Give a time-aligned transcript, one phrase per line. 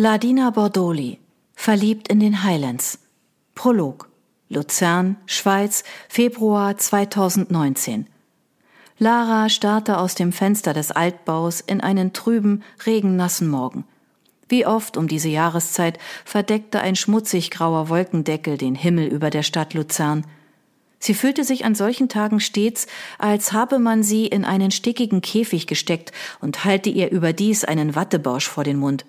[0.00, 1.18] Ladina Bordoli,
[1.56, 3.00] verliebt in den Highlands.
[3.56, 4.08] Prolog.
[4.48, 8.06] Luzern, Schweiz, Februar 2019.
[9.00, 13.82] Lara starrte aus dem Fenster des Altbaus in einen trüben, regennassen Morgen.
[14.48, 19.74] Wie oft um diese Jahreszeit verdeckte ein schmutzig grauer Wolkendeckel den Himmel über der Stadt
[19.74, 20.24] Luzern.
[21.00, 22.86] Sie fühlte sich an solchen Tagen stets,
[23.18, 28.46] als habe man sie in einen stickigen Käfig gesteckt und halte ihr überdies einen Wattebausch
[28.46, 29.04] vor den Mund.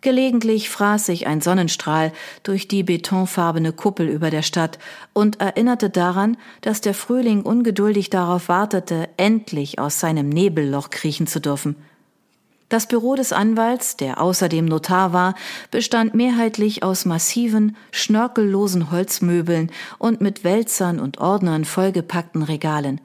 [0.00, 2.12] Gelegentlich fraß sich ein Sonnenstrahl
[2.44, 4.78] durch die betonfarbene Kuppel über der Stadt
[5.12, 11.40] und erinnerte daran, dass der Frühling ungeduldig darauf wartete, endlich aus seinem Nebelloch kriechen zu
[11.40, 11.76] dürfen.
[12.68, 15.34] Das Büro des Anwalts, der außerdem Notar war,
[15.70, 23.00] bestand mehrheitlich aus massiven, schnörkellosen Holzmöbeln und mit Wälzern und Ordnern vollgepackten Regalen.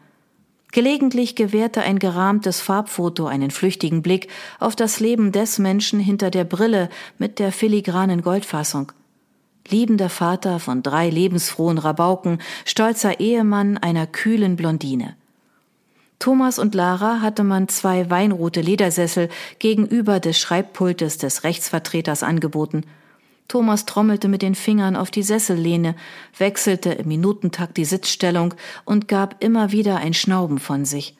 [0.73, 4.27] Gelegentlich gewährte ein gerahmtes Farbfoto einen flüchtigen Blick
[4.59, 8.91] auf das Leben des Menschen hinter der Brille mit der filigranen Goldfassung.
[9.67, 15.15] Liebender Vater von drei lebensfrohen Rabauken, stolzer Ehemann einer kühlen Blondine.
[16.17, 22.83] Thomas und Lara hatte man zwei weinrote Ledersessel gegenüber des Schreibpultes des Rechtsvertreters angeboten–
[23.47, 25.95] Thomas trommelte mit den Fingern auf die Sessellehne,
[26.37, 28.53] wechselte im Minutentakt die Sitzstellung
[28.85, 31.15] und gab immer wieder ein Schnauben von sich.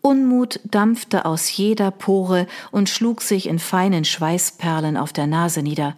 [0.00, 5.96] Unmut dampfte aus jeder Pore und schlug sich in feinen Schweißperlen auf der Nase nieder.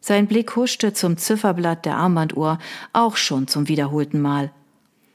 [0.00, 2.58] Sein Blick huschte zum Zifferblatt der Armbanduhr,
[2.92, 4.52] auch schon zum wiederholten Mal.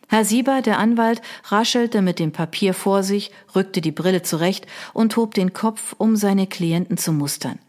[0.09, 5.15] Herr Sieber, der Anwalt, raschelte mit dem Papier vor sich, rückte die Brille zurecht und
[5.15, 7.59] hob den Kopf, um seine Klienten zu mustern.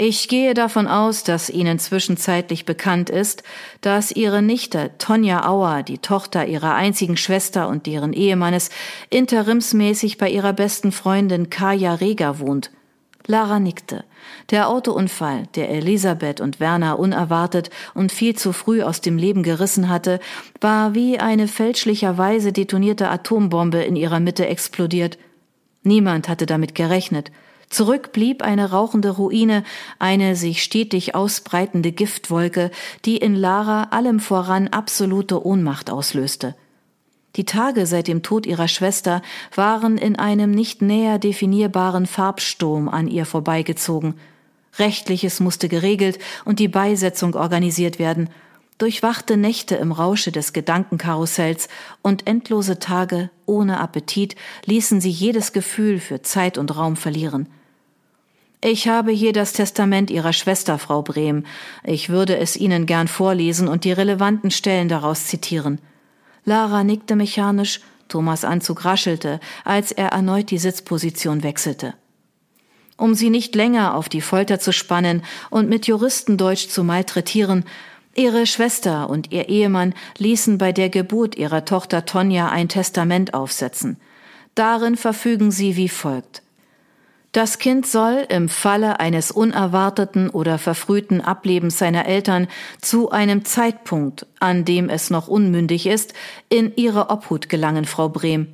[0.00, 3.42] Ich gehe davon aus, dass Ihnen zwischenzeitlich bekannt ist,
[3.80, 8.70] dass Ihre Nichte Tonja Auer, die Tochter Ihrer einzigen Schwester und deren Ehemannes,
[9.10, 12.70] interimsmäßig bei ihrer besten Freundin Kaja Reger wohnt.
[13.26, 14.04] Lara nickte.
[14.50, 19.88] Der Autounfall, der Elisabeth und Werner unerwartet und viel zu früh aus dem Leben gerissen
[19.88, 20.20] hatte,
[20.60, 25.18] war wie eine fälschlicherweise detonierte Atombombe in ihrer Mitte explodiert.
[25.82, 27.32] Niemand hatte damit gerechnet.
[27.70, 29.62] Zurück blieb eine rauchende Ruine,
[29.98, 32.70] eine sich stetig ausbreitende Giftwolke,
[33.04, 36.54] die in Lara allem voran absolute Ohnmacht auslöste.
[37.36, 39.22] Die Tage seit dem Tod ihrer Schwester
[39.54, 44.14] waren in einem nicht näher definierbaren Farbsturm an ihr vorbeigezogen.
[44.78, 48.30] Rechtliches musste geregelt und die Beisetzung organisiert werden,
[48.78, 51.68] durchwachte Nächte im Rausche des Gedankenkarussells
[52.00, 57.48] und endlose Tage ohne Appetit ließen sie jedes Gefühl für Zeit und Raum verlieren.
[58.60, 61.44] Ich habe hier das Testament Ihrer Schwester, Frau Brehm.
[61.84, 65.80] Ich würde es Ihnen gern vorlesen und die relevanten Stellen daraus zitieren.
[66.44, 71.94] Lara nickte mechanisch, Thomas Anzug raschelte, als er erneut die Sitzposition wechselte.
[72.96, 77.64] Um sie nicht länger auf die Folter zu spannen und mit Juristendeutsch zu malträtieren,
[78.16, 83.98] ihre Schwester und ihr Ehemann ließen bei der Geburt ihrer Tochter Tonja ein Testament aufsetzen.
[84.56, 86.42] Darin verfügen sie wie folgt.
[87.32, 92.48] Das Kind soll im Falle eines unerwarteten oder verfrühten Ablebens seiner Eltern
[92.80, 96.14] zu einem Zeitpunkt, an dem es noch unmündig ist,
[96.48, 98.48] in ihre Obhut gelangen, Frau Brehm.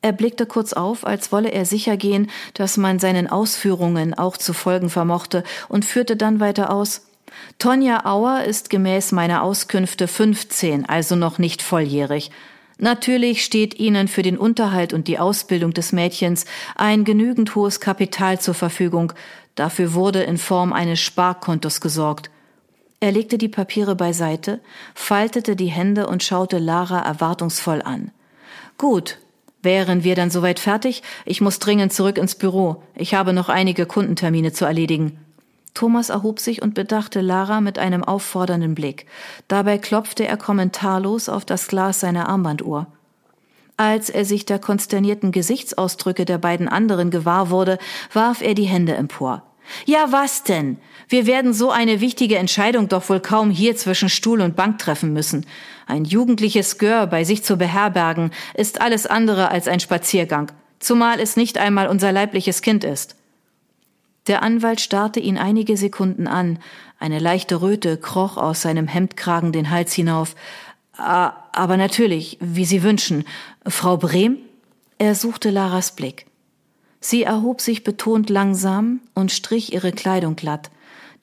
[0.00, 4.54] Er blickte kurz auf, als wolle er sicher gehen, dass man seinen Ausführungen auch zu
[4.54, 7.08] folgen vermochte, und führte dann weiter aus.
[7.58, 12.30] Tonja Auer ist gemäß meiner Auskünfte 15, also noch nicht volljährig.
[12.78, 16.44] Natürlich steht ihnen für den Unterhalt und die Ausbildung des Mädchens
[16.76, 19.12] ein genügend hohes Kapital zur Verfügung.
[19.56, 22.30] Dafür wurde in Form eines Sparkontos gesorgt.
[23.00, 24.60] Er legte die Papiere beiseite,
[24.94, 28.12] faltete die Hände und schaute Lara erwartungsvoll an.
[28.76, 29.18] Gut,
[29.60, 31.02] wären wir dann soweit fertig?
[31.24, 32.82] Ich muss dringend zurück ins Büro.
[32.94, 35.18] Ich habe noch einige Kundentermine zu erledigen.
[35.78, 39.06] Thomas erhob sich und bedachte Lara mit einem auffordernden Blick.
[39.46, 42.88] Dabei klopfte er kommentarlos auf das Glas seiner Armbanduhr.
[43.76, 47.78] Als er sich der konsternierten Gesichtsausdrücke der beiden anderen gewahr wurde,
[48.12, 49.44] warf er die Hände empor.
[49.86, 50.78] Ja, was denn?
[51.08, 55.12] Wir werden so eine wichtige Entscheidung doch wohl kaum hier zwischen Stuhl und Bank treffen
[55.12, 55.46] müssen.
[55.86, 60.50] Ein jugendliches Gör bei sich zu beherbergen, ist alles andere als ein Spaziergang,
[60.80, 63.17] zumal es nicht einmal unser leibliches Kind ist.
[64.28, 66.58] Der Anwalt starrte ihn einige Sekunden an.
[66.98, 70.34] Eine leichte Röte kroch aus seinem Hemdkragen den Hals hinauf.
[70.92, 73.24] Aber natürlich, wie Sie wünschen.
[73.66, 74.36] Frau Brehm?
[74.98, 76.26] Er suchte Laras Blick.
[77.00, 80.70] Sie erhob sich betont langsam und strich ihre Kleidung glatt.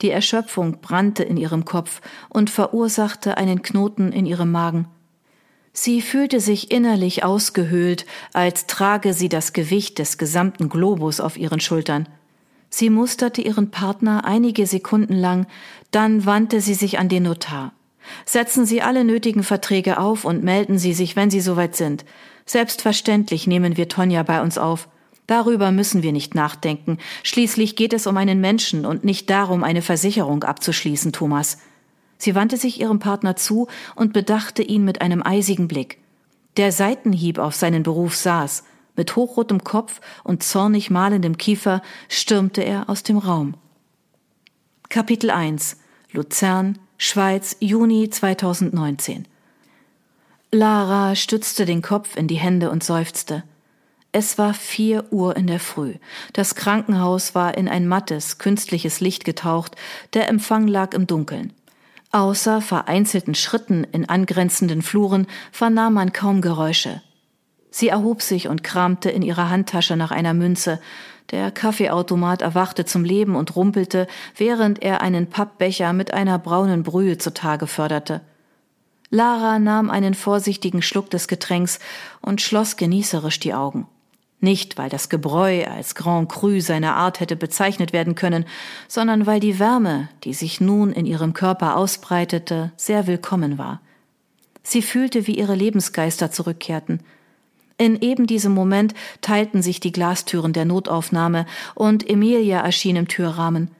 [0.02, 4.88] Die Erschöpfung brannte in ihrem Kopf und verursachte einen Knoten in ihrem Magen.
[5.72, 11.60] Sie fühlte sich innerlich ausgehöhlt, als trage sie das Gewicht des gesamten Globus auf ihren
[11.60, 12.08] Schultern.
[12.68, 15.46] Sie musterte ihren Partner einige Sekunden lang,
[15.90, 17.72] dann wandte sie sich an den Notar.
[18.24, 22.04] Setzen Sie alle nötigen Verträge auf und melden Sie sich, wenn Sie soweit sind.
[22.44, 24.88] Selbstverständlich nehmen wir Tonja bei uns auf.
[25.26, 26.98] Darüber müssen wir nicht nachdenken.
[27.24, 31.58] Schließlich geht es um einen Menschen und nicht darum, eine Versicherung abzuschließen, Thomas.
[32.18, 33.66] Sie wandte sich ihrem Partner zu
[33.96, 35.98] und bedachte ihn mit einem eisigen Blick.
[36.56, 38.62] Der Seitenhieb auf seinen Beruf saß.
[38.96, 43.54] Mit hochrotem Kopf und zornig malendem Kiefer stürmte er aus dem Raum.
[44.88, 45.78] Kapitel 1
[46.12, 49.28] Luzern, Schweiz, Juni 2019
[50.50, 53.42] Lara stützte den Kopf in die Hände und seufzte.
[54.12, 55.96] Es war vier Uhr in der Früh.
[56.32, 59.76] Das Krankenhaus war in ein mattes, künstliches Licht getaucht,
[60.14, 61.52] der Empfang lag im Dunkeln.
[62.12, 67.02] Außer vereinzelten Schritten in angrenzenden Fluren vernahm man kaum Geräusche.
[67.76, 70.80] Sie erhob sich und kramte in ihrer Handtasche nach einer Münze.
[71.30, 77.18] Der Kaffeeautomat erwachte zum Leben und rumpelte, während er einen Pappbecher mit einer braunen Brühe
[77.18, 78.22] zutage förderte.
[79.10, 81.78] Lara nahm einen vorsichtigen Schluck des Getränks
[82.22, 83.86] und schloss genießerisch die Augen.
[84.40, 88.46] Nicht, weil das Gebräu als Grand Cru seiner Art hätte bezeichnet werden können,
[88.88, 93.82] sondern weil die Wärme, die sich nun in ihrem Körper ausbreitete, sehr willkommen war.
[94.62, 97.00] Sie fühlte, wie ihre Lebensgeister zurückkehrten.
[97.78, 103.70] In eben diesem Moment teilten sich die Glastüren der Notaufnahme und Emilia erschien im Türrahmen.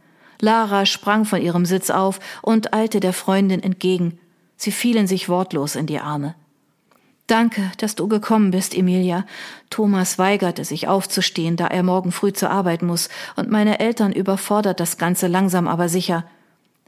[0.40, 4.19] Lara sprang von ihrem Sitz auf und eilte der Freundin entgegen.
[4.56, 6.34] Sie fielen sich wortlos in die Arme.
[7.26, 9.25] Danke, dass du gekommen bist, Emilia.
[9.69, 14.78] Thomas weigerte sich aufzustehen, da er morgen früh zur Arbeit muss, und meine Eltern überfordert
[14.78, 16.25] das Ganze langsam aber sicher.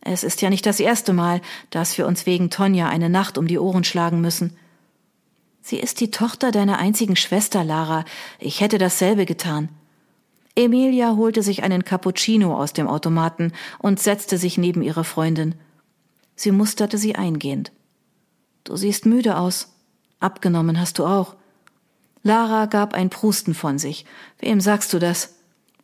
[0.01, 1.41] Es ist ja nicht das erste Mal,
[1.71, 4.57] dass wir uns wegen Tonja eine Nacht um die Ohren schlagen müssen.
[5.63, 8.05] Sie ist die Tochter deiner einzigen Schwester, Lara.
[8.39, 9.69] Ich hätte dasselbe getan.
[10.57, 15.55] Emilia holte sich einen Cappuccino aus dem Automaten und setzte sich neben ihre Freundin.
[16.35, 17.71] Sie musterte sie eingehend.
[18.65, 19.75] Du siehst müde aus.
[20.21, 21.37] Abgenommen hast du auch.
[22.23, 24.05] Lara gab ein Prusten von sich.
[24.41, 25.35] Wem sagst du das?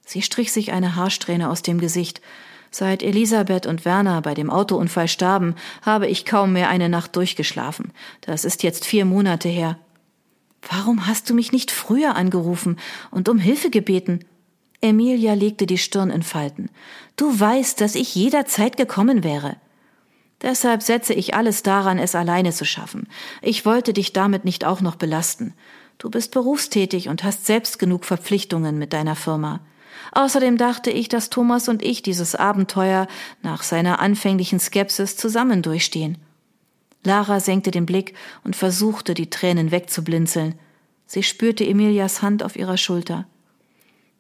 [0.05, 2.21] Sie strich sich eine Haarsträhne aus dem Gesicht.
[2.77, 7.93] Seit Elisabeth und Werner bei dem Autounfall starben, habe ich kaum mehr eine Nacht durchgeschlafen.
[8.21, 9.79] Das ist jetzt vier Monate her.
[10.69, 12.81] Warum hast du mich nicht früher angerufen
[13.13, 14.25] und um Hilfe gebeten?
[14.81, 16.69] Emilia legte die Stirn in Falten.
[17.15, 19.55] Du weißt, dass ich jederzeit gekommen wäre.
[20.43, 23.07] Deshalb setze ich alles daran, es alleine zu schaffen.
[23.41, 25.55] Ich wollte dich damit nicht auch noch belasten.
[25.99, 29.61] Du bist berufstätig und hast selbst genug Verpflichtungen mit deiner Firma.
[30.13, 33.07] Außerdem dachte ich, dass Thomas und ich dieses Abenteuer
[33.43, 36.19] nach seiner anfänglichen Skepsis zusammen durchstehen.
[37.05, 38.15] Lara senkte den Blick
[38.45, 40.55] und versuchte, die Tränen wegzublinzeln.
[41.07, 43.27] Sie spürte Emilias Hand auf ihrer Schulter.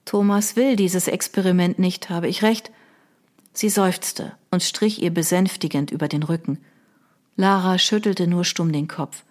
[0.05, 2.71] Thomas will dieses Experiment nicht, habe ich recht?
[3.55, 6.59] Sie seufzte und strich ihr besänftigend über den Rücken.
[7.37, 9.25] Lara schüttelte nur stumm den Kopf.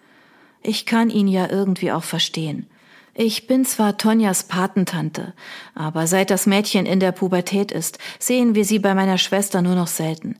[0.62, 2.66] Ich kann ihn ja irgendwie auch verstehen.
[3.16, 5.34] Ich bin zwar Tonjas Patentante,
[5.76, 9.76] aber seit das Mädchen in der Pubertät ist, sehen wir sie bei meiner Schwester nur
[9.76, 10.36] noch selten.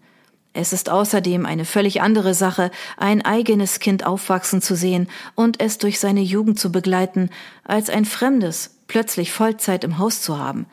[0.54, 5.78] Es ist außerdem eine völlig andere Sache, ein eigenes Kind aufwachsen zu sehen und es
[5.78, 7.30] durch seine Jugend zu begleiten,
[7.62, 10.66] als ein fremdes plötzlich Vollzeit im Haus zu haben.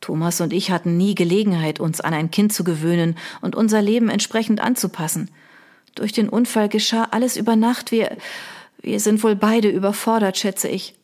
[0.00, 4.08] Thomas und ich hatten nie Gelegenheit, uns an ein Kind zu gewöhnen und unser Leben
[4.08, 5.30] entsprechend anzupassen.
[5.94, 7.92] Durch den Unfall geschah alles über Nacht.
[7.92, 8.16] Wir,
[8.82, 10.94] wir sind wohl beide überfordert, schätze ich.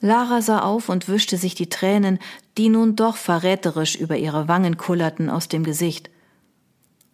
[0.00, 2.18] Lara sah auf und wischte sich die Tränen,
[2.56, 6.10] die nun doch verräterisch über ihre Wangen kullerten, aus dem Gesicht.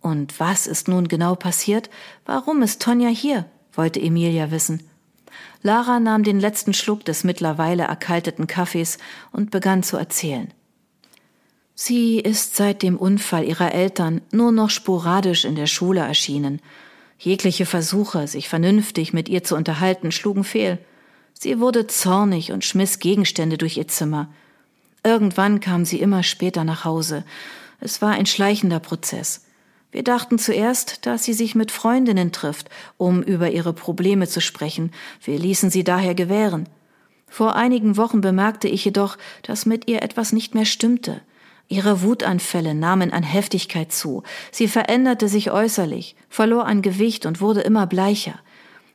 [0.00, 1.90] Und was ist nun genau passiert?
[2.24, 3.46] Warum ist Tonja hier?
[3.72, 4.88] wollte Emilia wissen.
[5.62, 8.98] Lara nahm den letzten Schluck des mittlerweile erkalteten Kaffees
[9.32, 10.52] und begann zu erzählen.
[11.74, 16.62] Sie ist seit dem Unfall ihrer Eltern nur noch sporadisch in der Schule erschienen.
[17.18, 20.78] Jegliche Versuche, sich vernünftig mit ihr zu unterhalten, schlugen fehl.
[21.38, 24.28] Sie wurde zornig und schmiss Gegenstände durch ihr Zimmer.
[25.04, 27.24] Irgendwann kam sie immer später nach Hause.
[27.78, 29.44] Es war ein schleichender Prozess.
[29.92, 34.92] Wir dachten zuerst, dass sie sich mit Freundinnen trifft, um über ihre Probleme zu sprechen.
[35.22, 36.68] Wir ließen sie daher gewähren.
[37.28, 41.20] Vor einigen Wochen bemerkte ich jedoch, dass mit ihr etwas nicht mehr stimmte.
[41.68, 44.22] Ihre Wutanfälle nahmen an Heftigkeit zu.
[44.52, 48.38] Sie veränderte sich äußerlich, verlor an Gewicht und wurde immer bleicher.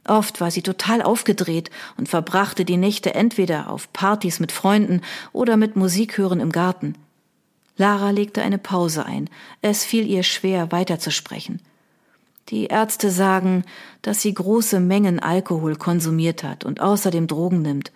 [0.05, 5.57] Oft war sie total aufgedreht und verbrachte die Nächte entweder auf Partys mit Freunden oder
[5.57, 6.95] mit Musikhören im Garten.
[7.77, 9.29] Lara legte eine Pause ein.
[9.61, 11.61] Es fiel ihr schwer, weiterzusprechen.
[12.49, 13.63] Die Ärzte sagen,
[14.01, 17.91] dass sie große Mengen Alkohol konsumiert hat und außerdem Drogen nimmt.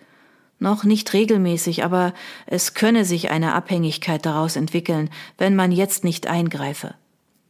[0.58, 2.14] Noch nicht regelmäßig, aber
[2.46, 6.94] es könne sich eine Abhängigkeit daraus entwickeln, wenn man jetzt nicht eingreife.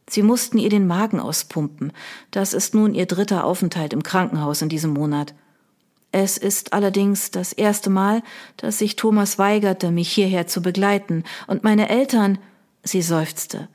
[0.09, 1.91] Sie mussten ihr den Magen auspumpen.
[2.31, 5.33] Das ist nun ihr dritter Aufenthalt im Krankenhaus in diesem Monat.
[6.11, 8.23] Es ist allerdings das erste Mal,
[8.55, 12.39] dass sich Thomas weigerte, mich hierher zu begleiten, und meine Eltern,
[12.83, 13.67] sie seufzte.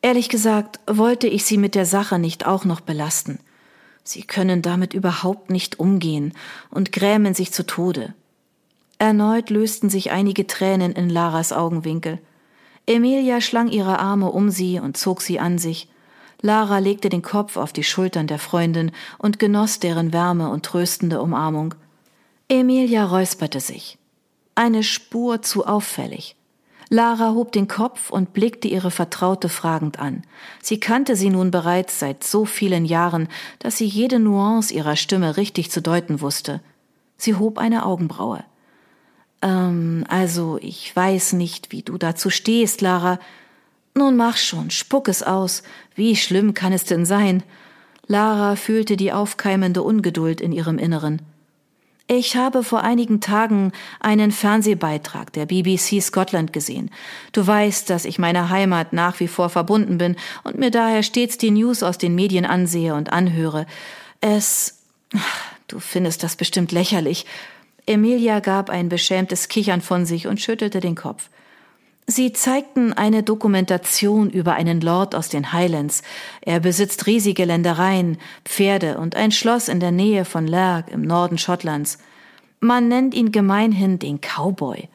[0.00, 3.40] Ehrlich gesagt, wollte ich sie mit der Sache nicht auch noch belasten.
[4.04, 6.32] Sie können damit überhaupt nicht umgehen
[6.70, 8.14] und grämen sich zu Tode.
[8.98, 12.20] Erneut lösten sich einige Tränen in Laras Augenwinkel.
[12.86, 15.88] Emilia schlang ihre Arme um sie und zog sie an sich.
[16.40, 21.22] Lara legte den Kopf auf die Schultern der Freundin und genoss deren Wärme und tröstende
[21.22, 21.74] Umarmung.
[22.48, 23.98] Emilia räusperte sich.
[24.54, 26.36] Eine Spur zu auffällig.
[26.88, 30.24] Lara hob den Kopf und blickte ihre Vertraute fragend an.
[30.60, 33.28] Sie kannte sie nun bereits seit so vielen Jahren,
[33.60, 36.60] dass sie jede Nuance ihrer Stimme richtig zu deuten wusste.
[37.16, 38.44] Sie hob eine Augenbraue.
[39.42, 43.18] Ähm, also, ich weiß nicht, wie du dazu stehst, Lara.
[43.94, 45.62] Nun mach schon, spuck es aus.
[45.94, 47.42] Wie schlimm kann es denn sein?
[48.06, 51.20] Lara fühlte die aufkeimende Ungeduld in ihrem Inneren.
[52.08, 56.90] Ich habe vor einigen Tagen einen Fernsehbeitrag der BBC Scotland gesehen.
[57.32, 61.38] Du weißt, dass ich meiner Heimat nach wie vor verbunden bin und mir daher stets
[61.38, 63.66] die News aus den Medien ansehe und anhöre.
[64.20, 64.82] Es.
[65.68, 67.24] Du findest das bestimmt lächerlich,
[67.86, 71.28] Emilia gab ein beschämtes Kichern von sich und schüttelte den Kopf.
[72.06, 76.02] Sie zeigten eine Dokumentation über einen Lord aus den Highlands.
[76.40, 81.38] Er besitzt riesige Ländereien, Pferde und ein Schloss in der Nähe von Lerg im Norden
[81.38, 81.98] Schottlands.
[82.60, 84.88] Man nennt ihn gemeinhin den Cowboy.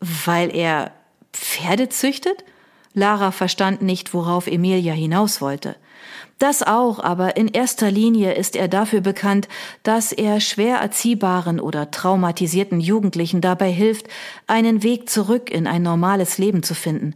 [0.00, 0.92] Weil er
[1.32, 2.44] Pferde züchtet?
[2.94, 5.76] Lara verstand nicht, worauf Emilia hinaus wollte.
[6.38, 9.48] Das auch, aber in erster Linie ist er dafür bekannt,
[9.82, 14.06] dass er schwer erziehbaren oder traumatisierten Jugendlichen dabei hilft,
[14.46, 17.14] einen Weg zurück in ein normales Leben zu finden.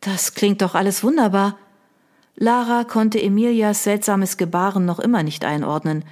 [0.00, 1.58] Das klingt doch alles wunderbar.
[2.36, 6.04] Lara konnte Emilias seltsames Gebaren noch immer nicht einordnen.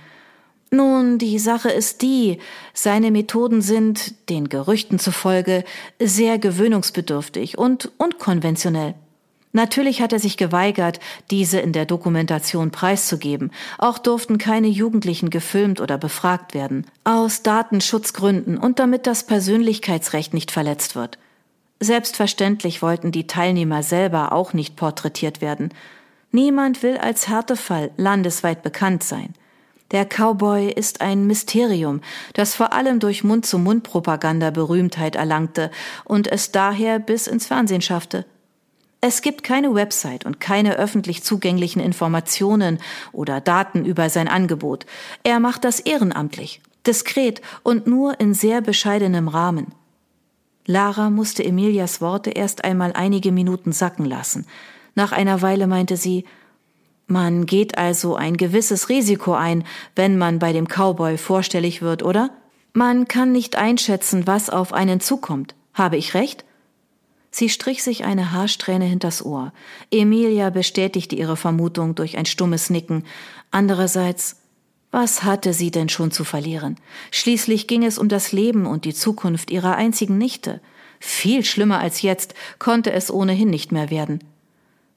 [0.70, 2.38] Nun, die Sache ist die,
[2.74, 5.64] seine Methoden sind, den Gerüchten zufolge,
[5.98, 8.94] sehr gewöhnungsbedürftig und unkonventionell.
[9.52, 13.50] Natürlich hat er sich geweigert, diese in der Dokumentation preiszugeben.
[13.78, 16.86] Auch durften keine Jugendlichen gefilmt oder befragt werden.
[17.04, 21.18] Aus Datenschutzgründen und damit das Persönlichkeitsrecht nicht verletzt wird.
[21.80, 25.72] Selbstverständlich wollten die Teilnehmer selber auch nicht porträtiert werden.
[26.30, 29.32] Niemand will als Härtefall landesweit bekannt sein.
[29.90, 32.02] Der Cowboy ist ein Mysterium,
[32.34, 35.70] das vor allem durch Mund-zu-Mund-Propaganda Berühmtheit erlangte
[36.04, 38.26] und es daher bis ins Fernsehen schaffte.
[39.00, 42.78] Es gibt keine Website und keine öffentlich zugänglichen Informationen
[43.12, 44.86] oder Daten über sein Angebot.
[45.22, 49.68] Er macht das ehrenamtlich, diskret und nur in sehr bescheidenem Rahmen.
[50.66, 54.46] Lara musste Emilias Worte erst einmal einige Minuten sacken lassen.
[54.94, 56.24] Nach einer Weile meinte sie,
[57.08, 59.64] man geht also ein gewisses Risiko ein,
[59.96, 62.30] wenn man bei dem Cowboy vorstellig wird, oder?
[62.74, 65.54] Man kann nicht einschätzen, was auf einen zukommt.
[65.72, 66.44] Habe ich recht?
[67.30, 69.54] Sie strich sich eine Haarsträhne hinters Ohr.
[69.90, 73.04] Emilia bestätigte ihre Vermutung durch ein stummes Nicken.
[73.50, 74.42] Andererseits,
[74.90, 76.76] was hatte sie denn schon zu verlieren?
[77.10, 80.60] Schließlich ging es um das Leben und die Zukunft ihrer einzigen Nichte.
[81.00, 84.22] Viel schlimmer als jetzt konnte es ohnehin nicht mehr werden.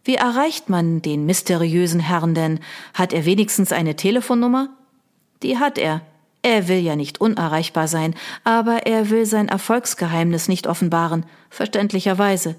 [0.04, 2.60] Wie erreicht man den mysteriösen Herrn denn?
[2.94, 4.70] Hat er wenigstens eine Telefonnummer?
[5.44, 6.02] Die hat er.
[6.44, 12.56] Er will ja nicht unerreichbar sein, aber er will sein Erfolgsgeheimnis nicht offenbaren, verständlicherweise.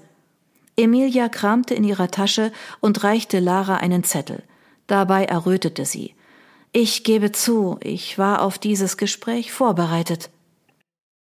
[0.77, 4.41] Emilia kramte in ihrer Tasche und reichte Lara einen Zettel.
[4.87, 6.15] Dabei errötete sie.
[6.71, 10.29] Ich gebe zu, ich war auf dieses Gespräch vorbereitet.